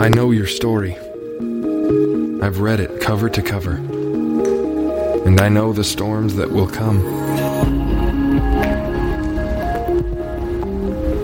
[0.00, 0.96] I know your story.
[2.40, 3.72] I've read it cover to cover.
[5.26, 7.02] And I know the storms that will come.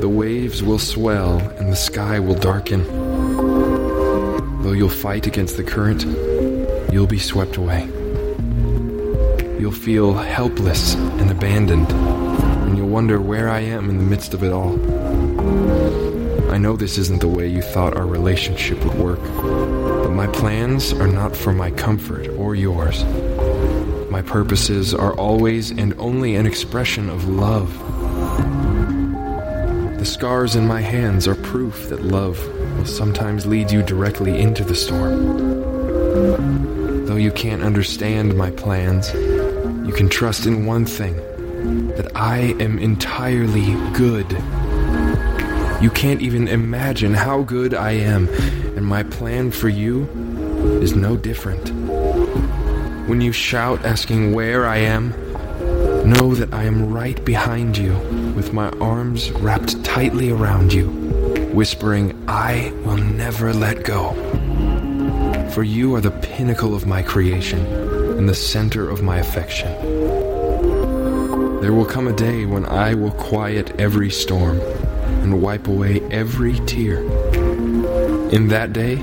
[0.00, 2.82] The waves will swell and the sky will darken.
[4.64, 6.02] Though you'll fight against the current,
[6.92, 7.84] you'll be swept away.
[9.60, 14.42] You'll feel helpless and abandoned, and you'll wonder where I am in the midst of
[14.42, 14.76] it all.
[16.54, 20.92] I know this isn't the way you thought our relationship would work, but my plans
[20.92, 23.02] are not for my comfort or yours.
[24.08, 27.76] My purposes are always and only an expression of love.
[29.98, 32.38] The scars in my hands are proof that love
[32.78, 35.36] will sometimes lead you directly into the storm.
[37.06, 41.16] Though you can't understand my plans, you can trust in one thing
[41.96, 44.40] that I am entirely good.
[45.80, 48.28] You can't even imagine how good I am,
[48.76, 50.08] and my plan for you
[50.80, 51.68] is no different.
[53.08, 55.10] When you shout asking where I am,
[56.08, 57.94] know that I am right behind you
[58.34, 60.88] with my arms wrapped tightly around you,
[61.52, 64.12] whispering, I will never let go.
[65.50, 67.64] For you are the pinnacle of my creation
[68.18, 69.70] and the center of my affection.
[71.60, 74.60] There will come a day when I will quiet every storm
[75.24, 76.98] and wipe away every tear.
[78.30, 78.96] In that day,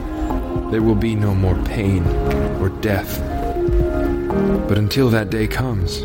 [0.69, 2.05] there will be no more pain
[2.61, 3.19] or death.
[4.67, 6.03] But until that day comes,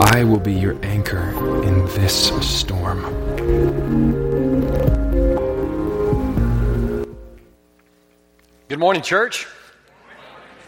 [0.00, 1.28] I will be your anchor
[1.62, 3.02] in this storm.
[8.68, 9.46] Good morning, church.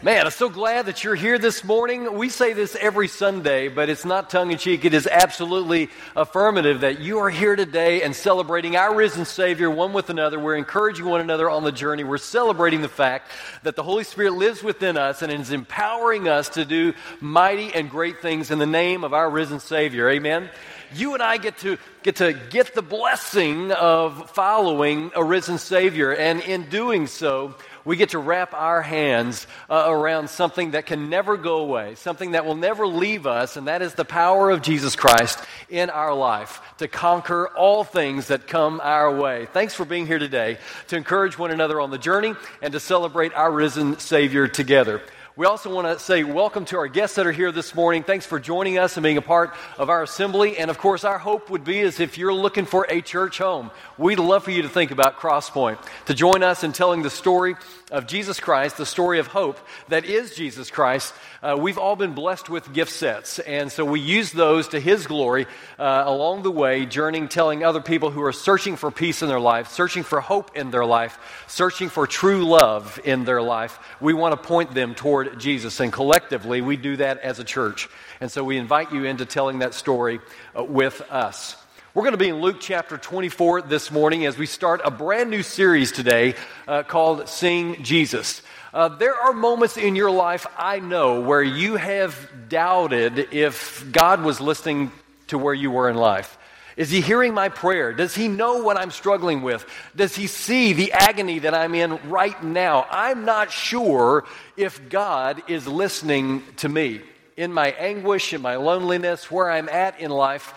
[0.03, 2.17] Man, I'm so glad that you're here this morning.
[2.17, 4.83] We say this every Sunday, but it's not tongue in cheek.
[4.83, 9.93] It is absolutely affirmative that you are here today and celebrating our risen Savior one
[9.93, 10.39] with another.
[10.39, 12.03] We're encouraging one another on the journey.
[12.03, 13.29] We're celebrating the fact
[13.61, 17.87] that the Holy Spirit lives within us and is empowering us to do mighty and
[17.87, 20.09] great things in the name of our risen Savior.
[20.09, 20.49] Amen
[20.93, 26.11] you and I get to get to get the blessing of following a risen Savior,
[26.11, 27.55] and in doing so,
[27.85, 32.31] we get to wrap our hands uh, around something that can never go away, something
[32.31, 36.13] that will never leave us, and that is the power of Jesus Christ in our
[36.13, 39.47] life to conquer all things that come our way.
[39.53, 43.33] Thanks for being here today to encourage one another on the journey and to celebrate
[43.33, 45.01] our risen Savior together.
[45.37, 48.03] We also want to say welcome to our guests that are here this morning.
[48.03, 50.57] Thanks for joining us and being a part of our assembly.
[50.57, 53.71] And of course, our hope would be is if you're looking for a church home,
[53.97, 57.55] we'd love for you to think about Crosspoint, to join us in telling the story
[57.91, 59.59] of Jesus Christ, the story of hope
[59.89, 63.39] that is Jesus Christ, uh, we've all been blessed with gift sets.
[63.39, 65.45] And so we use those to His glory
[65.77, 69.39] uh, along the way, journeying, telling other people who are searching for peace in their
[69.39, 73.79] life, searching for hope in their life, searching for true love in their life.
[73.99, 75.79] We want to point them toward Jesus.
[75.79, 77.89] And collectively, we do that as a church.
[78.19, 80.19] And so we invite you into telling that story
[80.57, 81.55] uh, with us.
[81.93, 85.29] We're going to be in Luke chapter 24 this morning as we start a brand
[85.29, 86.35] new series today
[86.67, 88.41] uh, called Sing Jesus.
[88.73, 92.15] Uh, there are moments in your life, I know, where you have
[92.47, 94.91] doubted if God was listening
[95.27, 96.37] to where you were in life.
[96.81, 97.93] Is he hearing my prayer?
[97.93, 99.63] Does he know what I'm struggling with?
[99.95, 102.87] Does he see the agony that I'm in right now?
[102.89, 104.25] I'm not sure
[104.57, 107.01] if God is listening to me
[107.37, 110.55] in my anguish, in my loneliness, where I'm at in life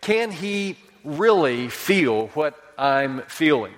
[0.00, 3.74] can he really feel what I'm feeling?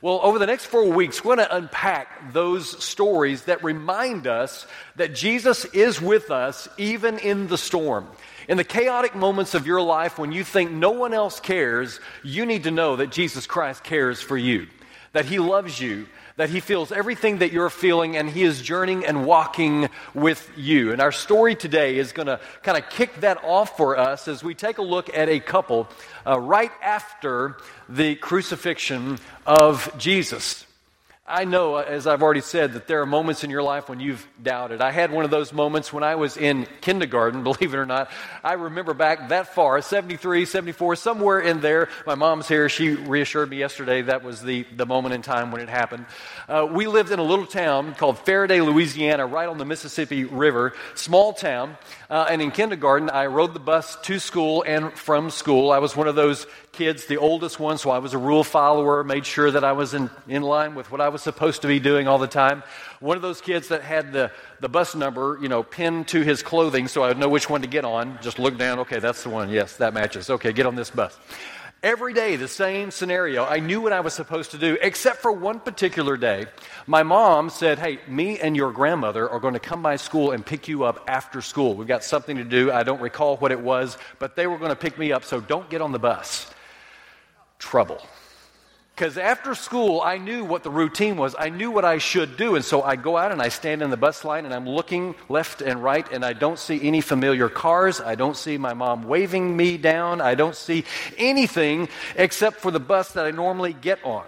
[0.00, 4.68] Well, over the next four weeks, we're going to unpack those stories that remind us
[4.94, 8.06] that Jesus is with us even in the storm.
[8.48, 12.46] In the chaotic moments of your life when you think no one else cares, you
[12.46, 14.66] need to know that Jesus Christ cares for you,
[15.12, 16.06] that He loves you,
[16.36, 20.92] that he feels everything that you're feeling and he is journeying and walking with you.
[20.92, 24.42] And our story today is going to kind of kick that off for us as
[24.42, 25.88] we take a look at a couple
[26.26, 27.56] uh, right after
[27.88, 30.66] the crucifixion of Jesus.
[31.26, 33.98] I know, uh, as I've already said, that there are moments in your life when
[33.98, 34.82] you've doubted.
[34.82, 38.10] I had one of those moments when I was in kindergarten, believe it or not.
[38.42, 41.88] I remember back that far, 73, 74, somewhere in there.
[42.06, 42.68] My mom's here.
[42.68, 46.04] She reassured me yesterday that was the, the moment in time when it happened.
[46.46, 50.74] Uh, we lived in a little town called Ferriday, Louisiana, right on the Mississippi River.
[50.94, 51.78] Small town.
[52.10, 55.72] Uh, and in kindergarten, I rode the bus to school and from school.
[55.72, 59.02] I was one of those kids, the oldest one, so I was a rule follower,
[59.04, 61.80] made sure that I was in, in line with what I was supposed to be
[61.80, 62.62] doing all the time.
[63.00, 64.30] One of those kids that had the,
[64.60, 67.62] the bus number, you know, pinned to his clothing so I would know which one
[67.62, 68.18] to get on.
[68.22, 69.48] Just look down, okay, that's the one.
[69.48, 70.28] Yes, that matches.
[70.28, 71.18] Okay, get on this bus.
[71.84, 73.44] Every day, the same scenario.
[73.44, 76.46] I knew what I was supposed to do, except for one particular day.
[76.86, 80.46] My mom said, Hey, me and your grandmother are going to come by school and
[80.46, 81.74] pick you up after school.
[81.74, 82.72] We've got something to do.
[82.72, 85.42] I don't recall what it was, but they were going to pick me up, so
[85.42, 86.50] don't get on the bus.
[87.58, 88.00] Trouble.
[88.94, 91.34] Because after school, I knew what the routine was.
[91.36, 92.54] I knew what I should do.
[92.54, 95.16] And so I go out and I stand in the bus line and I'm looking
[95.28, 98.00] left and right and I don't see any familiar cars.
[98.00, 100.20] I don't see my mom waving me down.
[100.20, 100.84] I don't see
[101.18, 104.26] anything except for the bus that I normally get on.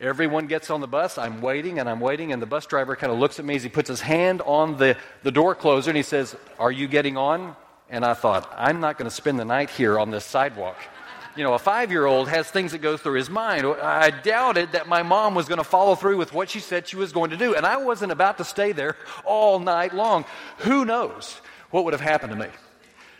[0.00, 1.18] Everyone gets on the bus.
[1.18, 3.62] I'm waiting and I'm waiting, and the bus driver kind of looks at me as
[3.62, 7.18] he puts his hand on the, the door closer and he says, Are you getting
[7.18, 7.54] on?
[7.90, 10.78] And I thought, I'm not going to spend the night here on this sidewalk
[11.36, 13.66] you know, a five year old has things that go through his mind.
[13.66, 16.96] I doubted that my mom was going to follow through with what she said she
[16.96, 17.54] was going to do.
[17.54, 20.24] And I wasn't about to stay there all night long.
[20.58, 21.40] Who knows
[21.70, 22.48] what would have happened to me?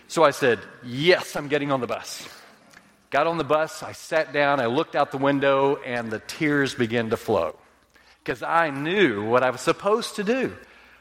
[0.09, 2.29] So I said, Yes, I'm getting on the bus.
[3.11, 6.75] Got on the bus, I sat down, I looked out the window, and the tears
[6.75, 7.56] began to flow
[8.23, 10.56] because I knew what I was supposed to do.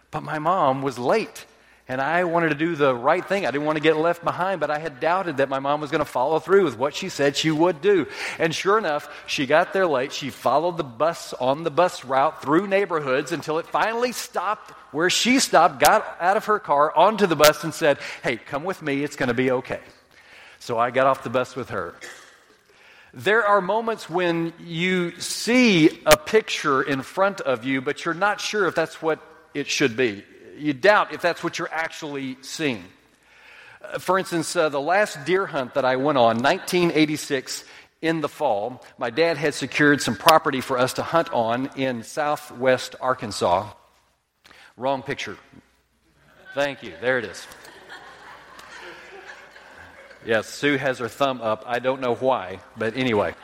[0.10, 1.46] But my mom was late
[1.90, 3.48] and I wanted to do the right thing.
[3.48, 5.90] I didn't want to get left behind, but I had doubted that my mom was
[5.90, 8.06] going to follow through with what she said she would do.
[8.38, 10.14] And sure enough, she got there late.
[10.14, 15.10] She followed the bus on the bus route through neighborhoods until it finally stopped where
[15.10, 18.84] she stopped, got out of her car, onto the bus, and said, Hey, come with
[18.84, 19.04] me.
[19.04, 19.82] It's going to be okay.
[20.60, 21.96] So I got off the bus with her.
[23.16, 28.40] There are moments when you see a picture in front of you, but you're not
[28.40, 29.20] sure if that's what
[29.56, 30.24] it should be
[30.60, 32.84] you doubt if that's what you're actually seeing.
[33.82, 37.64] Uh, for instance, uh, the last deer hunt that I went on, 1986,
[38.02, 42.04] in the fall, my dad had secured some property for us to hunt on in
[42.04, 43.72] southwest Arkansas.
[44.78, 45.38] Wrong picture.
[46.56, 46.94] Thank you.
[47.02, 47.46] There it is.
[50.26, 51.64] Yes, Sue has her thumb up.
[51.66, 53.36] I don't know why, but anyway.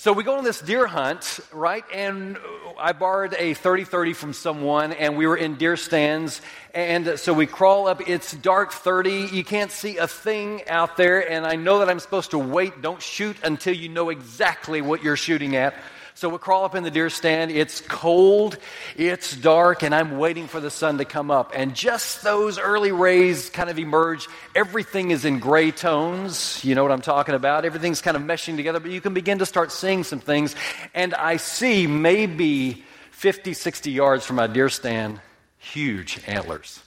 [0.00, 1.84] So we go on this deer hunt, right?
[1.92, 2.38] And
[2.78, 6.40] I borrowed a 30 30 from someone, and we were in deer stands.
[6.72, 8.08] And so we crawl up.
[8.08, 9.28] It's dark 30.
[9.30, 11.30] You can't see a thing out there.
[11.30, 12.80] And I know that I'm supposed to wait.
[12.80, 15.74] Don't shoot until you know exactly what you're shooting at.
[16.20, 17.50] So we crawl up in the deer stand.
[17.50, 18.58] It's cold,
[18.94, 21.52] it's dark, and I'm waiting for the sun to come up.
[21.54, 24.28] And just those early rays kind of emerge.
[24.54, 26.62] Everything is in gray tones.
[26.62, 27.64] You know what I'm talking about?
[27.64, 30.54] Everything's kind of meshing together, but you can begin to start seeing some things.
[30.92, 35.22] And I see maybe 50, 60 yards from my deer stand,
[35.56, 36.82] huge antlers.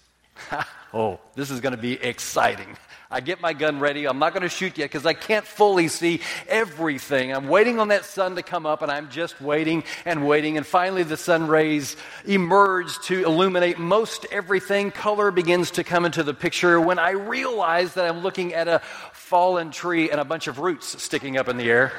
[0.93, 2.77] oh, this is going to be exciting.
[3.09, 4.07] I get my gun ready.
[4.07, 7.31] I'm not going to shoot yet because I can't fully see everything.
[7.31, 10.57] I'm waiting on that sun to come up, and I'm just waiting and waiting.
[10.57, 11.95] And finally, the sun rays
[12.25, 14.89] emerge to illuminate most everything.
[14.89, 18.79] Color begins to come into the picture when I realize that I'm looking at a
[19.13, 21.93] fallen tree and a bunch of roots sticking up in the air.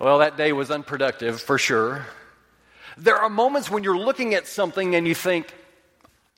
[0.00, 2.06] well, that day was unproductive for sure.
[2.98, 5.54] There are moments when you're looking at something and you think,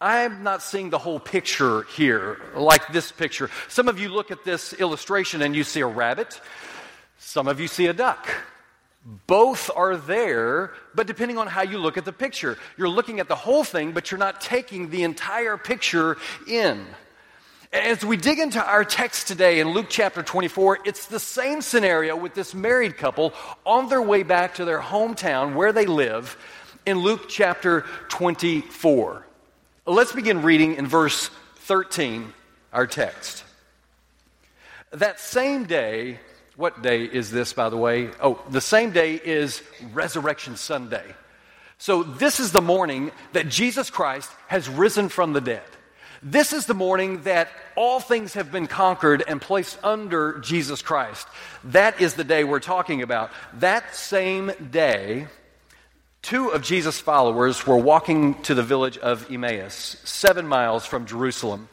[0.00, 3.48] I'm not seeing the whole picture here, like this picture.
[3.68, 6.40] Some of you look at this illustration and you see a rabbit,
[7.18, 8.28] some of you see a duck.
[9.26, 13.28] Both are there, but depending on how you look at the picture, you're looking at
[13.28, 16.16] the whole thing, but you're not taking the entire picture
[16.48, 16.84] in.
[17.72, 22.16] As we dig into our text today in Luke chapter 24, it's the same scenario
[22.16, 23.32] with this married couple
[23.64, 26.36] on their way back to their hometown where they live
[26.86, 29.26] in Luke chapter 24.
[29.86, 32.32] Let's begin reading in verse 13,
[32.72, 33.44] our text.
[34.92, 36.20] That same day,
[36.56, 38.08] what day is this, by the way?
[38.18, 39.62] Oh, the same day is
[39.92, 41.04] Resurrection Sunday.
[41.76, 45.60] So, this is the morning that Jesus Christ has risen from the dead.
[46.22, 51.28] This is the morning that all things have been conquered and placed under Jesus Christ.
[51.64, 53.30] That is the day we're talking about.
[53.58, 55.26] That same day,
[56.24, 61.68] Two of Jesus' followers were walking to the village of Emmaus, seven miles from Jerusalem.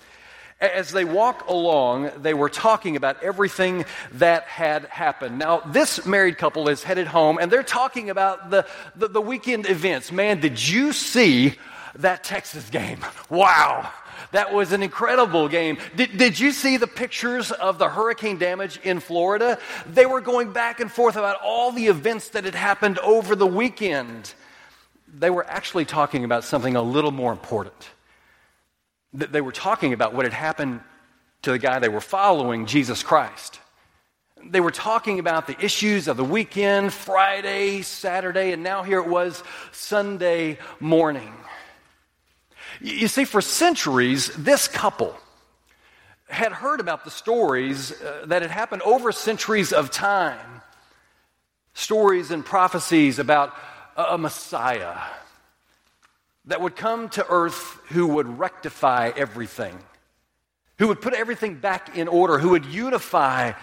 [0.60, 5.39] As they walk along, they were talking about everything that had happened.
[5.39, 9.70] Now, this married couple is headed home, and they're talking about the, the, the weekend
[9.70, 10.12] events.
[10.12, 11.53] Man, did you see
[11.96, 13.00] that Texas game?
[13.29, 13.89] Wow!
[14.31, 15.77] That was an incredible game.
[15.96, 19.58] Did, did you see the pictures of the hurricane damage in Florida?
[19.89, 23.48] They were going back and forth about all the events that had happened over the
[23.48, 24.34] weekend
[25.13, 27.89] they were actually talking about something a little more important.
[29.13, 30.81] They were talking about what had happened
[31.41, 33.59] to the guy they were following, Jesus Christ.
[34.43, 39.07] They were talking about the issues of the weekend, Friday, Saturday, and now here it
[39.07, 41.33] was Sunday morning.
[42.79, 45.15] You see, for centuries, this couple
[46.27, 50.61] had heard about the stories uh, that had happened over centuries of time.
[51.73, 53.53] Stories and prophecies about
[54.10, 54.98] a, Messiah
[56.46, 59.77] that would come to earth who would rectify everything,
[60.79, 63.53] who would put everything back in order, who would unify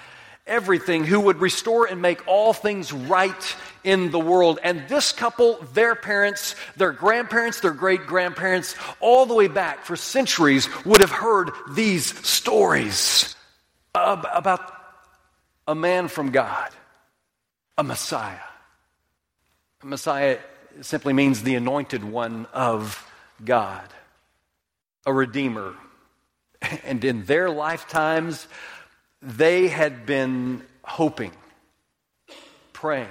[0.46, 4.58] everything, who would restore and make all things right in the world.
[4.62, 9.96] And this couple, their parents, their grandparents, their great grandparents, all the way back for
[9.96, 13.36] centuries would have heard these stories
[13.94, 14.72] about
[15.66, 16.70] a man from God,
[17.76, 18.47] a Messiah.
[19.82, 20.38] Messiah
[20.80, 23.06] simply means the anointed one of
[23.44, 23.88] God,
[25.06, 25.74] a redeemer.
[26.84, 28.48] And in their lifetimes,
[29.22, 31.30] they had been hoping,
[32.72, 33.06] praying,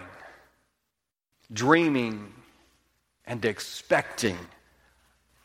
[1.51, 2.33] dreaming,
[3.25, 4.37] and expecting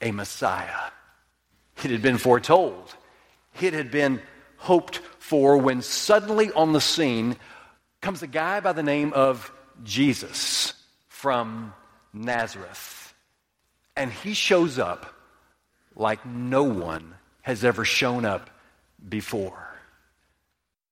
[0.01, 0.91] a Messiah.
[1.85, 2.95] It had been foretold,
[3.61, 4.21] it had been
[4.57, 7.37] hoped for when suddenly on the scene
[8.01, 9.53] comes a guy by the name of
[9.85, 10.75] Jesus
[11.23, 11.73] from
[12.13, 13.15] Nazareth.
[13.97, 15.07] And he shows up
[15.95, 18.51] like no one has ever shown up
[19.09, 19.69] before.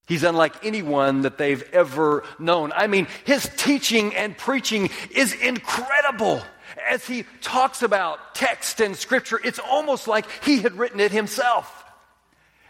[0.07, 2.71] He's unlike anyone that they've ever known.
[2.77, 6.41] I mean, his teaching and preaching is incredible.
[6.89, 11.85] As he talks about text and scripture, it's almost like he had written it himself.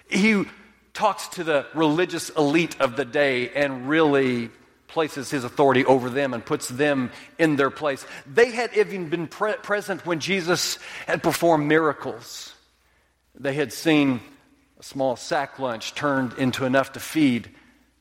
[0.09, 0.45] He
[0.95, 4.51] talks to the religious elite of the day and really
[4.91, 8.05] places his authority over them and puts them in their place.
[8.33, 12.55] They had even been pre- present when Jesus had performed miracles.
[13.35, 14.21] They had seen
[14.79, 17.51] a small sack lunch turned into enough to feed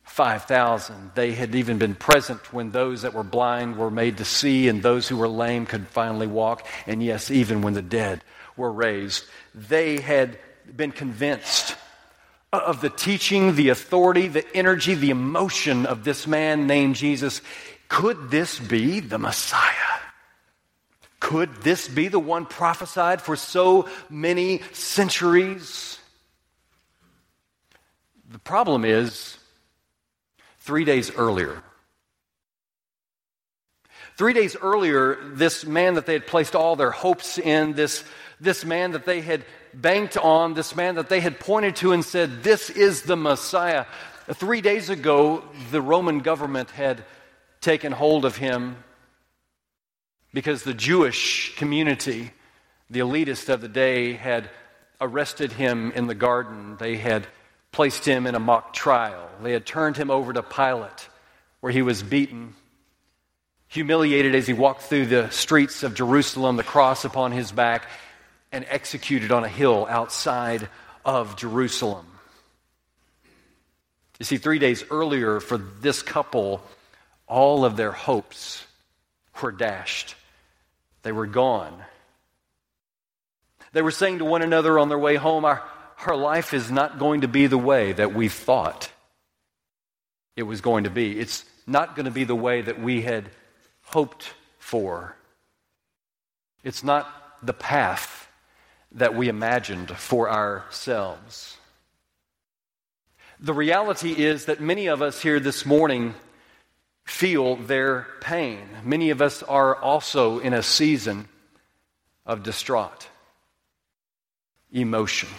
[0.04, 1.12] 5,000.
[1.14, 4.82] They had even been present when those that were blind were made to see and
[4.82, 6.66] those who were lame could finally walk.
[6.88, 8.24] And yes, even when the dead
[8.58, 9.26] were raised.
[9.54, 10.38] They had
[10.76, 11.76] been convinced
[12.52, 17.44] Uh, of the teaching, the authority, the energy, the emotion of this man named Jesus.
[17.90, 19.72] Could this be the Messiah?
[21.20, 26.00] Could this be the one prophesied for so many centuries?
[28.32, 29.38] The problem is,
[30.60, 31.62] three days earlier,
[34.18, 38.04] three days earlier, this man that they had placed all their hopes in, this,
[38.40, 42.04] this man that they had banked on, this man that they had pointed to and
[42.04, 43.86] said, This is the Messiah.
[44.34, 47.04] Three days ago, the Roman government had
[47.62, 48.78] taken hold of him
[50.34, 52.32] because the Jewish community,
[52.90, 54.50] the elitist of the day, had
[55.02, 56.78] arrested him in the garden.
[56.78, 57.28] They had
[57.72, 59.30] placed him in a mock trial.
[59.42, 61.10] They had turned him over to Pilate,
[61.62, 62.56] where he was beaten,
[63.68, 67.88] humiliated as he walked through the streets of Jerusalem, the cross upon his back,
[68.52, 70.68] and executed on a hill outside
[71.06, 72.06] of Jerusalem.
[74.20, 76.62] You see, three days earlier, for this couple,
[77.28, 78.66] all of their hopes
[79.42, 80.16] were dashed.
[81.04, 81.74] They were gone.
[83.72, 85.64] They were saying to one another on their way home, Our,
[86.06, 88.90] our life is not going to be the way that we thought
[90.36, 91.18] it was going to be.
[91.18, 93.30] It's not going to be the way that we had
[93.84, 95.16] hoped for.
[96.64, 97.08] It's not
[97.42, 98.19] the path
[98.94, 101.58] that we imagined for ourselves.
[103.40, 106.16] The reality is that many of us here this morning
[107.06, 108.60] feel their pain.
[108.84, 111.28] Many of us are also in a season
[112.26, 113.08] of distraught
[114.72, 115.30] emotion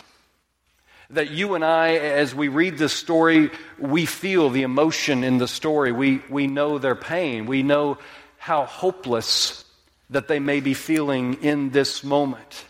[1.11, 5.49] that you and I, as we read this story, we feel the emotion in the
[5.49, 5.93] story.
[5.93, 7.47] We, we know their pain.
[7.47, 7.99] We know
[8.39, 9.65] how hopeless
[10.11, 12.65] that they may be feeling in this moment.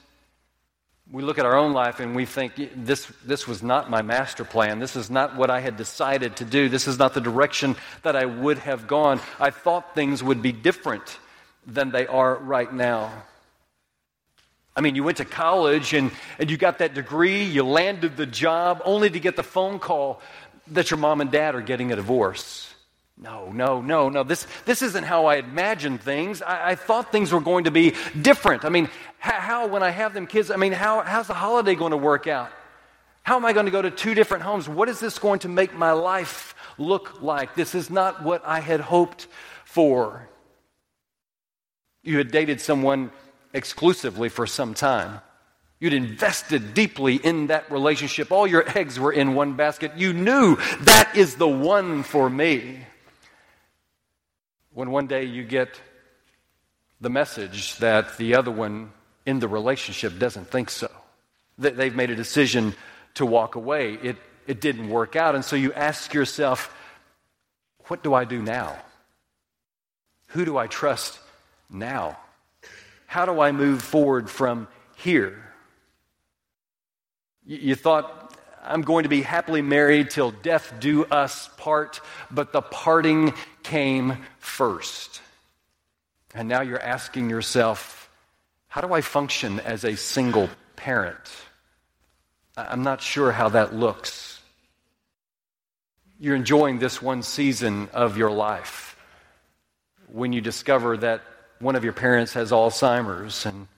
[1.12, 4.44] We look at our own life and we think, this, this was not my master
[4.44, 4.78] plan.
[4.78, 6.68] This is not what I had decided to do.
[6.68, 9.20] This is not the direction that I would have gone.
[9.40, 11.18] I thought things would be different
[11.66, 13.24] than they are right now.
[14.76, 18.26] I mean, you went to college and, and you got that degree, you landed the
[18.26, 20.22] job, only to get the phone call
[20.68, 22.72] that your mom and dad are getting a divorce.
[23.22, 24.22] No, no, no, no.
[24.22, 26.40] This, this isn't how I imagined things.
[26.40, 28.64] I, I thought things were going to be different.
[28.64, 31.74] I mean, how, how, when I have them kids, I mean, how, how's the holiday
[31.74, 32.50] going to work out?
[33.22, 34.70] How am I going to go to two different homes?
[34.70, 37.54] What is this going to make my life look like?
[37.54, 39.26] This is not what I had hoped
[39.66, 40.26] for.
[42.02, 43.10] You had dated someone
[43.52, 45.20] exclusively for some time.
[45.78, 48.32] You'd invested deeply in that relationship.
[48.32, 49.92] All your eggs were in one basket.
[49.96, 52.86] You knew that is the one for me.
[54.72, 55.80] When one day you get
[57.00, 58.92] the message that the other one
[59.26, 60.90] in the relationship doesn't think so,
[61.58, 62.74] that they've made a decision
[63.14, 65.34] to walk away, it it didn't work out.
[65.34, 66.74] And so you ask yourself,
[67.86, 68.76] what do I do now?
[70.28, 71.20] Who do I trust
[71.70, 72.18] now?
[73.06, 75.42] How do I move forward from here?
[77.44, 78.29] You thought,
[78.62, 82.00] I'm going to be happily married till death do us part,
[82.30, 85.22] but the parting came first.
[86.34, 88.10] And now you're asking yourself,
[88.68, 91.18] how do I function as a single parent?
[92.56, 94.40] I'm not sure how that looks.
[96.18, 98.96] You're enjoying this one season of your life
[100.12, 101.22] when you discover that
[101.60, 103.68] one of your parents has Alzheimer's and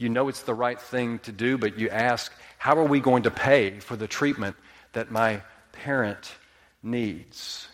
[0.00, 3.24] you know it's the right thing to do, but you ask, how are we going
[3.24, 4.56] to pay for the treatment
[4.92, 5.42] that my
[5.72, 6.32] parent
[6.82, 7.68] needs?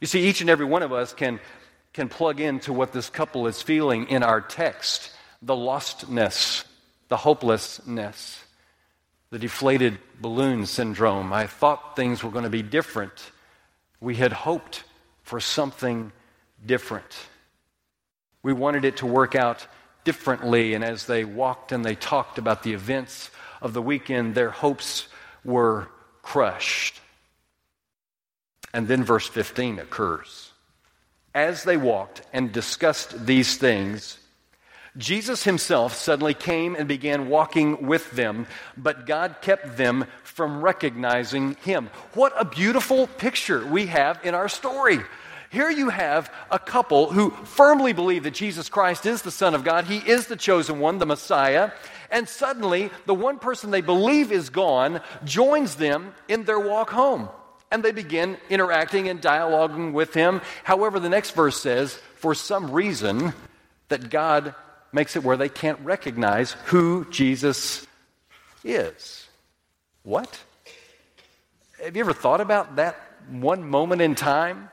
[0.00, 1.40] You see, each and every one of us can,
[1.94, 5.10] can plug into what this couple is feeling in our text
[5.42, 6.64] the lostness,
[7.08, 8.44] the hopelessness,
[9.30, 11.32] the deflated balloon syndrome.
[11.32, 13.12] I thought things were going to be different.
[13.98, 14.84] We had hoped
[15.22, 16.12] for something
[16.66, 17.16] different.
[18.42, 19.66] We wanted it to work out
[20.04, 23.30] differently, and as they walked and they talked about the events
[23.60, 25.08] of the weekend, their hopes
[25.44, 25.88] were
[26.22, 27.00] crushed.
[28.72, 30.52] And then verse 15 occurs.
[31.34, 34.18] As they walked and discussed these things,
[34.96, 41.54] Jesus himself suddenly came and began walking with them, but God kept them from recognizing
[41.62, 41.90] him.
[42.14, 45.00] What a beautiful picture we have in our story.
[45.50, 49.64] Here you have a couple who firmly believe that Jesus Christ is the Son of
[49.64, 51.72] God, He is the chosen one, the Messiah,
[52.10, 57.28] and suddenly the one person they believe is gone joins them in their walk home.
[57.72, 60.40] And they begin interacting and dialoguing with him.
[60.64, 63.32] However, the next verse says, for some reason,
[63.88, 64.56] that God
[64.92, 67.86] makes it where they can't recognize who Jesus
[68.64, 69.28] is.
[70.02, 70.40] What?
[71.84, 72.96] Have you ever thought about that
[73.28, 74.68] one moment in time?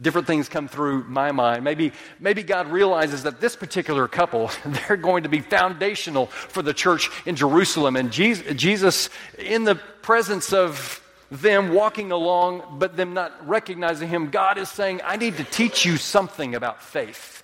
[0.00, 1.62] Different things come through my mind.
[1.62, 6.72] Maybe, maybe God realizes that this particular couple, they're going to be foundational for the
[6.72, 7.96] church in Jerusalem.
[7.96, 14.30] And Jesus, Jesus, in the presence of them walking along, but them not recognizing Him,
[14.30, 17.42] God is saying, I need to teach you something about faith.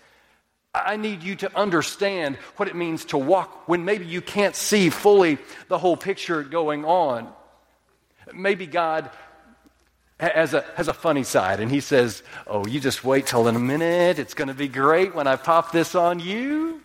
[0.74, 4.90] I need you to understand what it means to walk when maybe you can't see
[4.90, 5.38] fully
[5.68, 7.32] the whole picture going on.
[8.34, 9.10] Maybe God
[10.18, 13.56] has a, has a funny side and he says, Oh, you just wait till in
[13.56, 14.18] a minute.
[14.18, 16.80] It's going to be great when I pop this on you.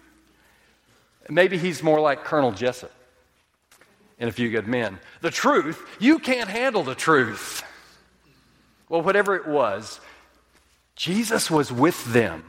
[1.29, 2.91] Maybe he's more like Colonel Jessup
[4.17, 4.99] in A Few Good Men.
[5.21, 7.63] The truth, you can't handle the truth.
[8.89, 10.01] Well, whatever it was,
[10.95, 12.43] Jesus was with them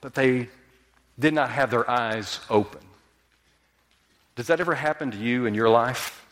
[0.00, 0.48] but they
[1.18, 2.80] did not have their eyes open.
[4.36, 6.25] Does that ever happen to you in your life?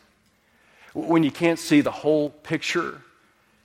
[0.95, 3.01] When you can't see the whole picture,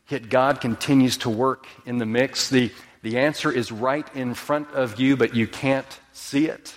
[0.09, 2.49] yet God continues to work in the mix.
[2.49, 2.71] The,
[3.03, 6.75] the answer is right in front of you, but you can't see it.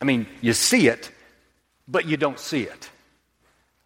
[0.00, 1.10] I mean, you see it,
[1.88, 2.90] but you don't see it.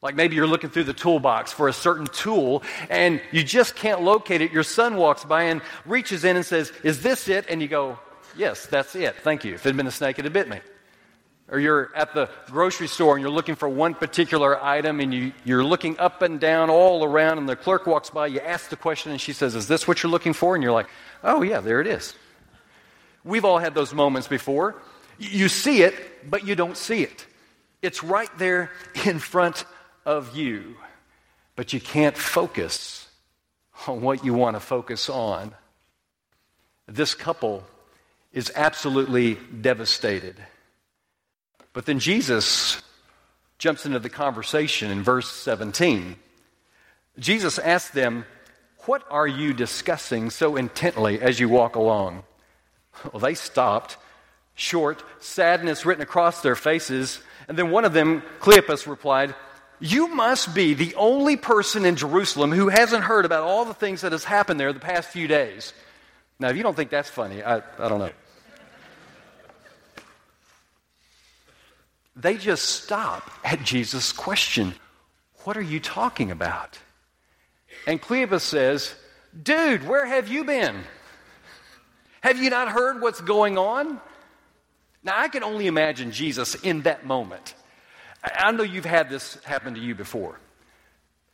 [0.02, 4.02] Like maybe you're looking through the toolbox for a certain tool and you just can't
[4.02, 4.52] locate it.
[4.52, 7.46] Your son walks by and reaches in and says, Is this it?
[7.48, 7.98] And you go,
[8.36, 9.16] Yes, that's it.
[9.16, 9.54] Thank you.
[9.54, 10.60] If it had been a snake, it had bit me.
[11.48, 15.32] Or you're at the grocery store and you're looking for one particular item and you,
[15.44, 18.76] you're looking up and down all around and the clerk walks by, you ask the
[18.76, 20.56] question and she says, Is this what you're looking for?
[20.56, 20.88] And you're like,
[21.22, 22.14] Oh, yeah, there it is.
[23.24, 24.76] We've all had those moments before.
[25.18, 25.94] You see it,
[26.28, 27.26] but you don't see it.
[27.80, 28.70] It's right there
[29.04, 29.64] in front
[30.04, 30.76] of you,
[31.54, 33.08] but you can't focus
[33.86, 35.54] on what you want to focus on.
[36.86, 37.64] This couple
[38.32, 40.36] is absolutely devastated.
[41.76, 42.80] But then Jesus
[43.58, 46.16] jumps into the conversation in verse 17.
[47.18, 48.24] Jesus asks them,
[48.86, 52.24] What are you discussing so intently as you walk along?
[53.12, 53.98] Well, they stopped,
[54.54, 57.20] short, sadness written across their faces.
[57.46, 59.34] And then one of them, Cleopas, replied,
[59.78, 64.00] You must be the only person in Jerusalem who hasn't heard about all the things
[64.00, 65.74] that has happened there the past few days.
[66.40, 68.12] Now, if you don't think that's funny, I, I don't know.
[72.16, 74.74] They just stop at Jesus' question
[75.44, 76.78] What are you talking about?
[77.86, 78.94] And Cleopas says,
[79.40, 80.82] Dude, where have you been?
[82.22, 84.00] Have you not heard what's going on?
[85.04, 87.54] Now, I can only imagine Jesus in that moment.
[88.24, 90.40] I know you've had this happen to you before,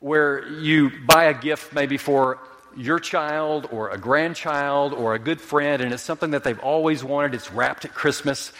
[0.00, 2.38] where you buy a gift maybe for
[2.76, 7.02] your child or a grandchild or a good friend, and it's something that they've always
[7.02, 7.34] wanted.
[7.34, 8.52] It's wrapped at Christmas,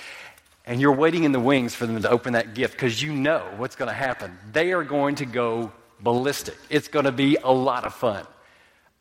[0.65, 3.45] and you're waiting in the wings for them to open that gift because you know
[3.57, 4.39] what's going to happen.
[4.53, 6.57] They are going to go ballistic.
[6.71, 8.27] It's going to be a lot of fun.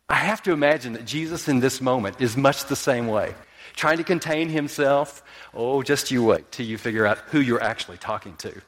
[0.10, 3.34] I have to imagine that Jesus in this moment is much the same way,
[3.76, 5.24] trying to contain himself.
[5.54, 8.62] Oh, just you wait till you figure out who you're actually talking to.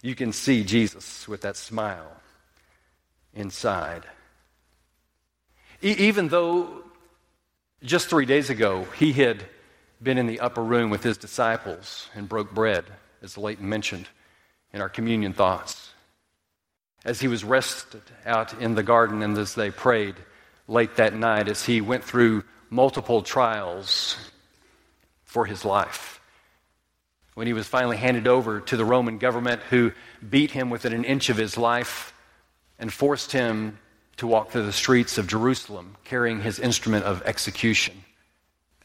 [0.00, 2.12] You can see Jesus with that smile
[3.34, 4.04] inside.
[5.82, 6.84] E- even though
[7.82, 9.44] just three days ago he had
[10.02, 12.84] been in the upper room with his disciples and broke bread,
[13.22, 14.08] as Leighton mentioned
[14.72, 15.92] in our communion thoughts.
[17.04, 20.14] As he was rested out in the garden and as they prayed
[20.66, 24.16] late that night, as he went through multiple trials
[25.24, 26.20] for his life.
[27.34, 29.92] When he was finally handed over to the Roman government, who
[30.28, 32.12] beat him within an inch of his life
[32.78, 33.78] and forced him
[34.16, 38.04] to walk through the streets of Jerusalem carrying his instrument of execution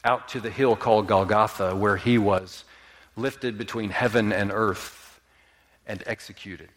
[0.04, 2.64] out to the hill called Golgotha, where he was
[3.16, 5.20] lifted between heaven and earth
[5.86, 6.68] and executed.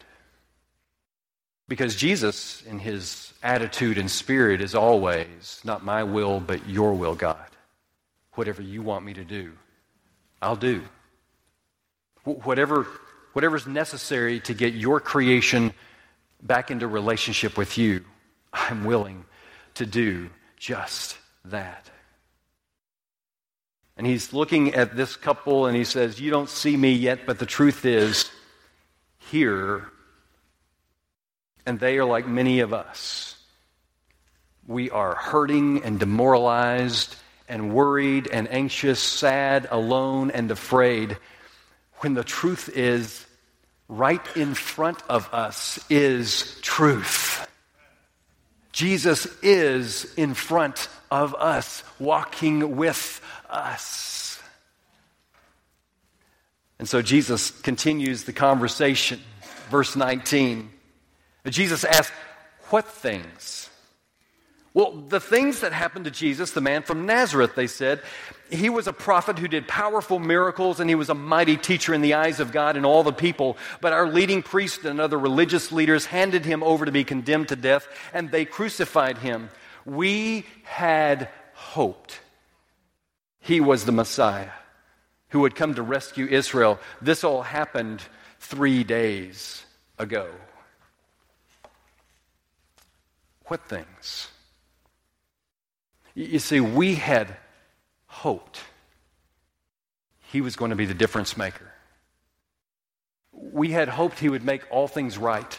[1.68, 7.14] Because Jesus, in his attitude and spirit, is always, not my will, but your will,
[7.14, 7.44] God.
[8.34, 9.52] Whatever you want me to do,
[10.40, 10.82] I'll do.
[12.24, 12.86] Whatever,
[13.34, 15.74] whatever's necessary to get your creation
[16.42, 18.04] back into relationship with you,
[18.52, 19.24] I'm willing
[19.74, 21.90] to do just that.
[23.98, 27.40] And he's looking at this couple and he says, You don't see me yet, but
[27.40, 28.30] the truth is,
[29.18, 29.90] here,
[31.66, 33.36] and they are like many of us.
[34.68, 37.16] We are hurting and demoralized
[37.48, 41.16] and worried and anxious, sad, alone, and afraid,
[41.96, 43.26] when the truth is,
[43.88, 47.46] right in front of us is truth.
[48.70, 54.40] Jesus is in front of us, walking with us.
[56.78, 59.20] And so Jesus continues the conversation.
[59.70, 60.70] Verse 19.
[61.46, 62.12] Jesus asked,
[62.70, 63.70] What things?
[64.74, 68.00] Well, the things that happened to Jesus, the man from Nazareth, they said,
[68.50, 72.00] he was a prophet who did powerful miracles and he was a mighty teacher in
[72.00, 73.56] the eyes of God and all the people.
[73.80, 77.56] But our leading priests and other religious leaders handed him over to be condemned to
[77.56, 79.50] death and they crucified him.
[79.84, 82.20] We had hoped
[83.48, 84.50] he was the Messiah
[85.30, 86.78] who would come to rescue Israel.
[87.00, 88.02] This all happened
[88.40, 89.64] three days
[89.98, 90.28] ago.
[93.46, 94.28] What things?
[96.14, 97.38] You see, we had
[98.06, 98.60] hoped
[100.30, 101.72] he was going to be the difference maker.
[103.32, 105.58] We had hoped he would make all things right.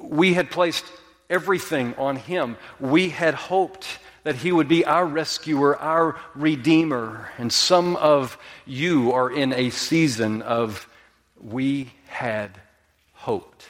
[0.00, 0.84] We had placed
[1.30, 2.56] everything on him.
[2.80, 3.86] We had hoped
[4.28, 7.30] that he would be our rescuer, our redeemer.
[7.38, 8.36] And some of
[8.66, 10.86] you are in a season of
[11.40, 12.50] we had
[13.14, 13.66] hoped.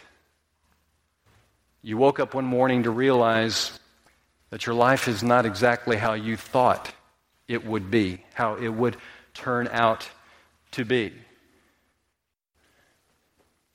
[1.81, 3.79] You woke up one morning to realize
[4.51, 6.93] that your life is not exactly how you thought
[7.47, 8.97] it would be, how it would
[9.35, 10.11] turn out
[10.73, 11.13] to be.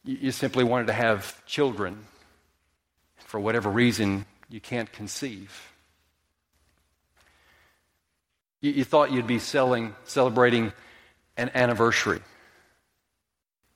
[0.03, 2.07] You simply wanted to have children.
[3.19, 5.72] For whatever reason, you can't conceive.
[8.63, 10.73] You, you thought you'd be selling, celebrating
[11.37, 12.21] an anniversary,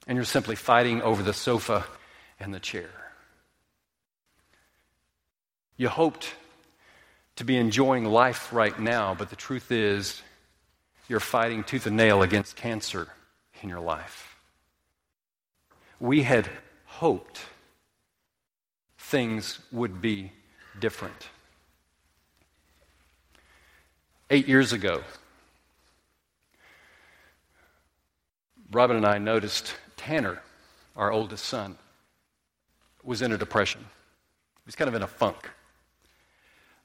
[0.08, 1.86] and you're simply fighting over the sofa
[2.39, 2.89] and the chair.
[5.76, 6.34] You hoped
[7.36, 10.23] to be enjoying life right now, but the truth is,
[11.08, 13.10] you're fighting tooth and nail against cancer
[13.62, 14.38] in your life.
[16.00, 16.50] We had
[16.86, 17.41] hoped
[18.97, 20.32] things would be
[20.80, 21.28] different.
[24.30, 25.04] Eight years ago,
[28.70, 30.42] Robin and I noticed Tanner,
[30.98, 31.78] our oldest son,
[33.06, 33.80] was in a depression.
[33.80, 35.50] He was kind of in a funk.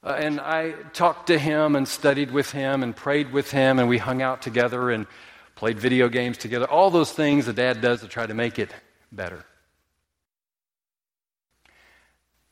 [0.05, 3.89] Uh, and I talked to him and studied with him and prayed with him, and
[3.89, 5.09] we hung out together and
[5.57, 6.71] played video games together.
[6.71, 8.71] All those things a dad does to try to make it
[9.11, 9.45] better.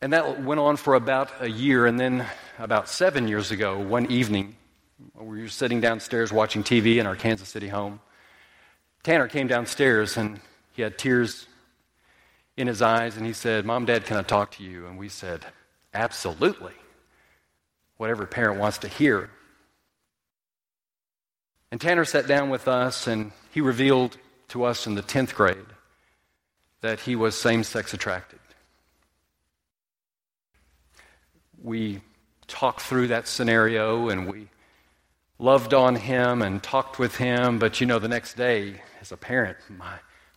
[0.01, 2.27] And that went on for about a year, and then
[2.59, 4.57] about seven years ago, one evening,
[5.15, 8.01] we were sitting downstairs watching TV in our Kansas City home.
[9.03, 10.41] Tanner came downstairs and
[10.73, 11.47] he had tears
[12.57, 14.87] in his eyes and he said, Mom, Dad, can I talk to you?
[14.87, 15.45] And we said,
[15.93, 16.75] Absolutely.
[17.97, 19.31] Whatever parent wants to hear.
[21.71, 24.17] And Tanner sat down with us and he revealed
[24.49, 25.59] to us in the 10th grade
[26.81, 28.39] that he was same sex attracted.
[31.63, 32.01] We
[32.47, 34.49] talked through that scenario and we
[35.41, 39.17] loved on him and talked with him, but you know, the next day, as a
[39.17, 39.95] parent, my,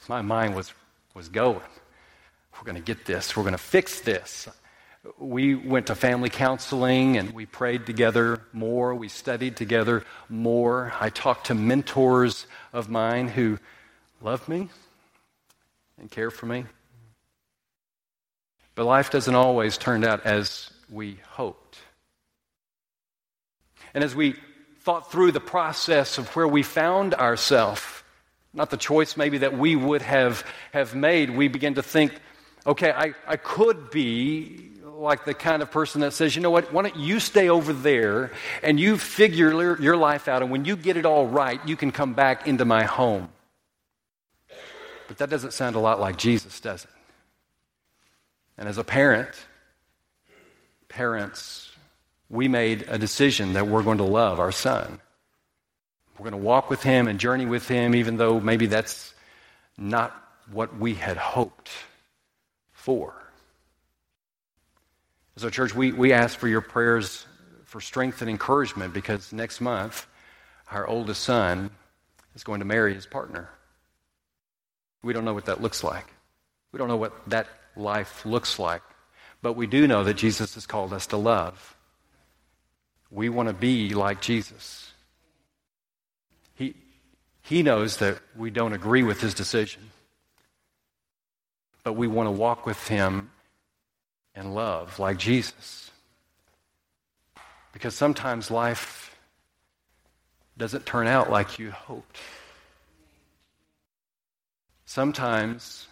[0.08, 0.74] my mind was,
[1.13, 1.60] was going.
[2.54, 4.48] We're going to get this, we're going to fix this.
[5.20, 8.96] We went to family counseling and we prayed together more.
[8.96, 10.94] We studied together more.
[10.98, 13.60] I talked to mentors of mine who
[14.22, 14.70] loved me
[16.00, 16.63] and cared for me.
[18.76, 21.80] But life doesn't always turn out as we hoped.
[23.94, 24.36] And as we
[24.84, 27.82] thought through the process of where we found ourselves,
[28.54, 32.13] not the choice maybe that we would have, have made, we began to think,
[32.67, 36.72] okay, I, I could be like the kind of person that says, you know what,
[36.74, 40.76] why don't you stay over there and you figure your life out, and when you
[40.76, 43.30] get it all right, you can come back into my home.
[45.08, 46.89] But that doesn't sound a lot like Jesus, does it?
[48.58, 49.32] And as a parent,
[50.89, 51.73] parents,
[52.34, 55.00] we made a decision that we're going to love our son.
[56.17, 59.13] We're going to walk with him and journey with him, even though maybe that's
[59.78, 60.19] not
[60.52, 61.69] what we had hoped
[62.72, 63.13] for.
[65.36, 67.28] So, church, we, we ask for your prayers
[67.65, 70.08] for strength and encouragement because next month,
[70.72, 71.69] our oldest son
[72.34, 73.48] is going to marry his partner.
[75.04, 76.08] We don't know what that looks like.
[76.72, 78.82] We don't know what that life looks like.
[79.43, 81.76] But we do know that Jesus has called us to love.
[83.13, 84.91] We want to be like Jesus.
[86.56, 86.73] He,
[87.43, 89.91] he knows that we don't agree with his decision,
[91.84, 93.30] but we want to walk with him
[94.36, 95.91] in love like Jesus.
[97.71, 99.15] Because sometimes life
[100.58, 102.17] doesn't turn out like you hoped.
[104.86, 105.86] Sometimes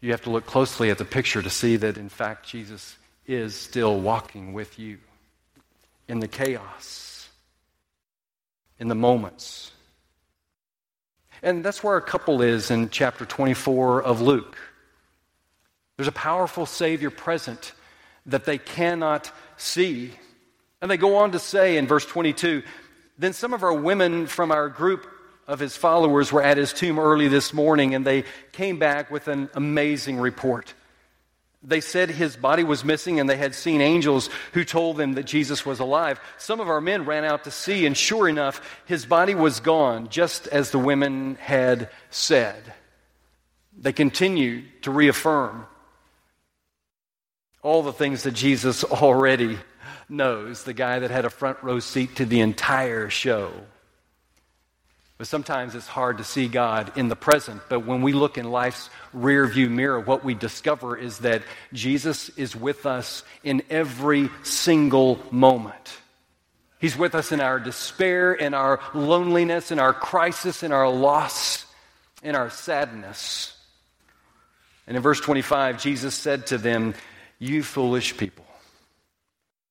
[0.00, 3.54] you have to look closely at the picture to see that, in fact, Jesus is
[3.54, 4.98] still walking with you
[6.12, 7.26] in the chaos,
[8.78, 9.72] in the moments.
[11.42, 14.58] And that's where our couple is in chapter 24 of Luke.
[15.96, 17.72] There's a powerful Savior present
[18.26, 20.12] that they cannot see.
[20.82, 22.62] And they go on to say in verse 22
[23.16, 25.06] Then some of our women from our group
[25.46, 29.28] of his followers were at his tomb early this morning, and they came back with
[29.28, 30.74] an amazing report.
[31.64, 35.24] They said his body was missing, and they had seen angels who told them that
[35.24, 36.20] Jesus was alive.
[36.36, 40.08] Some of our men ran out to see, and sure enough, his body was gone,
[40.08, 42.74] just as the women had said.
[43.78, 45.66] They continued to reaffirm
[47.62, 49.56] all the things that Jesus already
[50.08, 53.52] knows, the guy that had a front row seat to the entire show.
[55.18, 57.62] But sometimes it's hard to see God in the present.
[57.68, 62.28] But when we look in life's rear view mirror, what we discover is that Jesus
[62.30, 65.98] is with us in every single moment.
[66.80, 71.64] He's with us in our despair, in our loneliness, in our crisis, in our loss,
[72.24, 73.56] in our sadness.
[74.88, 76.94] And in verse 25, Jesus said to them,
[77.38, 78.41] You foolish people.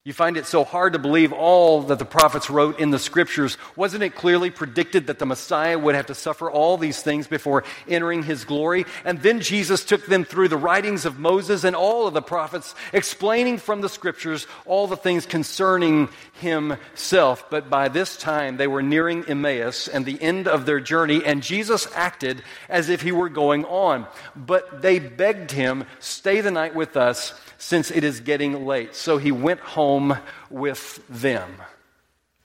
[0.04, 3.60] You find it so hard to believe all that the prophets wrote in the scriptures.
[3.76, 7.64] Wasn't it clearly predicted that the Messiah would have to suffer all these things before
[7.88, 8.88] entering his glory?
[9.06, 12.74] And then Jesus took them through the writings of Moses and all of the prophets,
[12.92, 16.10] explaining from the scriptures all the things concerning
[16.40, 17.48] himself.
[17.52, 21.44] But by this time, they were nearing Emmaus and the end of their journey, and
[21.44, 24.08] Jesus acted as if he were going on.
[24.36, 28.96] But they begged him, Stay the night with us since it is getting late.
[28.96, 30.18] So he went home
[30.50, 31.48] with them.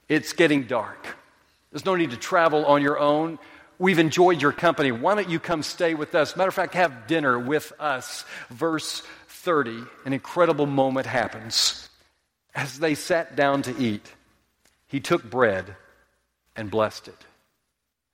[0.07, 1.17] It's getting dark.
[1.71, 3.39] There's no need to travel on your own.
[3.79, 4.91] We've enjoyed your company.
[4.91, 6.35] Why don't you come stay with us?
[6.35, 8.25] Matter of fact, have dinner with us.
[8.51, 11.89] Verse 30, an incredible moment happens.
[12.53, 14.13] As they sat down to eat,
[14.87, 15.75] he took bread
[16.55, 17.25] and blessed it.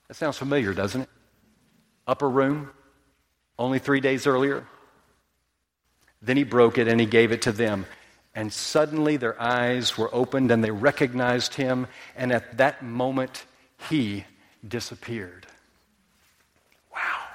[0.07, 1.09] That sounds familiar, doesn't it?
[2.07, 2.71] Upper room,
[3.59, 4.65] only three days earlier.
[6.23, 7.85] Then he broke it and he gave it to them.
[8.33, 11.87] And suddenly their eyes were opened and they recognized him.
[12.15, 13.43] And at that moment,
[13.89, 14.25] he
[14.65, 15.45] disappeared.
[16.93, 17.27] Wow.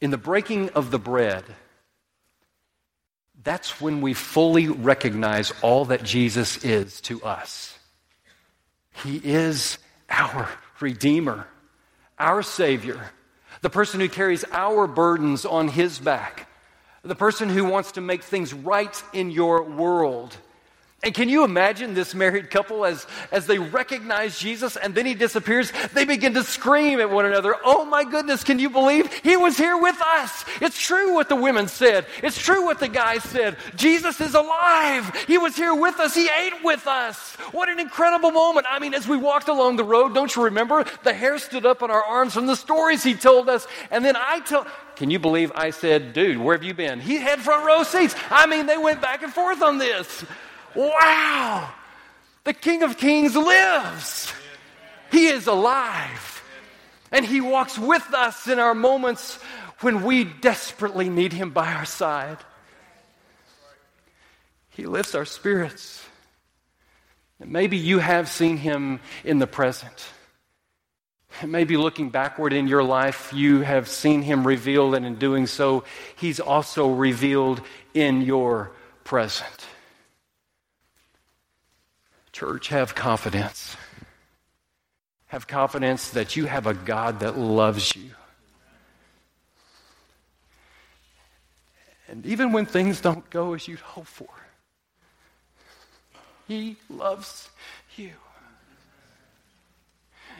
[0.00, 1.44] In the breaking of the bread,
[3.44, 7.78] that's when we fully recognize all that Jesus is to us.
[9.04, 10.48] He is our
[10.80, 11.46] Redeemer,
[12.18, 13.10] our Savior,
[13.60, 16.48] the person who carries our burdens on His back
[17.06, 20.36] the person who wants to make things right in your world.
[21.06, 25.14] And can you imagine this married couple as, as they recognize Jesus and then he
[25.14, 25.72] disappears?
[25.94, 29.56] They begin to scream at one another, Oh my goodness, can you believe he was
[29.56, 30.44] here with us?
[30.60, 32.06] It's true what the women said.
[32.24, 33.56] It's true what the guys said.
[33.76, 35.14] Jesus is alive.
[35.28, 36.12] He was here with us.
[36.12, 37.36] He ate with us.
[37.52, 38.66] What an incredible moment.
[38.68, 40.84] I mean, as we walked along the road, don't you remember?
[41.04, 43.68] The hair stood up on our arms from the stories he told us.
[43.92, 44.66] And then I told,
[44.96, 46.98] can you believe I said, Dude, where have you been?
[46.98, 48.16] He had front row seats.
[48.28, 50.24] I mean, they went back and forth on this.
[50.76, 51.72] Wow!
[52.44, 54.32] The King of Kings lives.
[55.10, 56.42] He is alive.
[57.10, 59.38] And He walks with us in our moments
[59.80, 62.38] when we desperately need Him by our side.
[64.70, 66.04] He lifts our spirits.
[67.40, 70.06] And maybe you have seen Him in the present.
[71.44, 75.84] Maybe looking backward in your life, you have seen Him revealed, and in doing so,
[76.16, 77.60] He's also revealed
[77.92, 78.72] in your
[79.04, 79.66] present.
[82.36, 83.78] Church, have confidence.
[85.28, 88.10] Have confidence that you have a God that loves you.
[92.08, 94.28] And even when things don't go as you'd hope for,
[96.46, 97.48] He loves
[97.96, 98.10] you.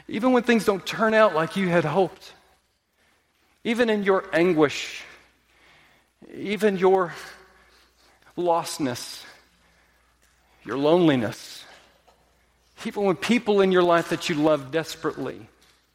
[0.07, 2.35] Even when things don't turn out like you had hoped,
[3.65, 5.03] even in your anguish,
[6.35, 7.15] even your
[8.37, 9.25] lostness,
[10.63, 11.63] your loneliness,
[12.85, 15.49] even when people in your life that you love desperately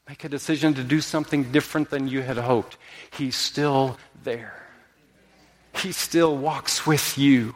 [0.10, 2.78] make a decision to do something different than you had hoped,
[3.12, 4.56] He's still there.
[5.76, 7.56] He still walks with you.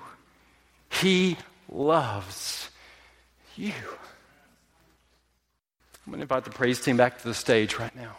[0.89, 1.37] He
[1.69, 2.69] loves
[3.55, 3.73] you.
[6.05, 8.15] I'm going to invite the praise team back to the stage right now.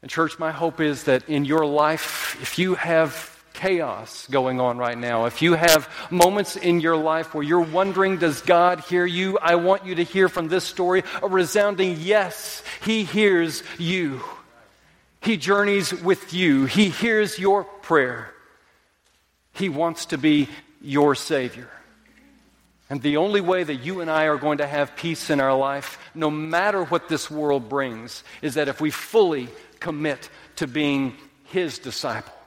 [0.00, 4.78] And, church, my hope is that in your life, if you have chaos going on
[4.78, 9.04] right now, if you have moments in your life where you're wondering, does God hear
[9.04, 9.36] you?
[9.38, 14.22] I want you to hear from this story a resounding yes, He hears you.
[15.20, 18.32] He journeys with you, He hears your prayer.
[19.54, 20.48] He wants to be
[20.80, 21.68] your Savior.
[22.88, 25.54] And the only way that you and I are going to have peace in our
[25.54, 29.48] life, no matter what this world brings, is that if we fully
[29.80, 31.16] commit to being
[31.46, 32.37] His disciple.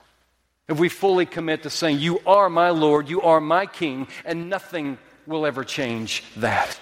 [0.71, 4.49] If we fully commit to saying, You are my Lord, you are my King, and
[4.49, 6.79] nothing will ever change that.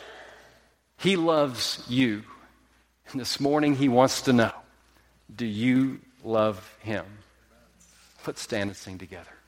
[0.99, 2.21] He loves you.
[3.09, 4.51] And this morning, He wants to know
[5.35, 7.03] do you love Him?
[8.27, 9.38] Let's stand and sing together.